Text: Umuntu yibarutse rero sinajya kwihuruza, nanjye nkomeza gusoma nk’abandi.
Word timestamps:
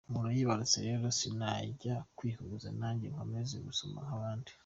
Umuntu 0.09 0.29
yibarutse 0.37 0.77
rero 0.87 1.05
sinajya 1.19 1.95
kwihuruza, 2.17 2.67
nanjye 2.79 3.05
nkomeza 3.13 3.55
gusoma 3.67 3.97
nk’abandi. 4.05 4.51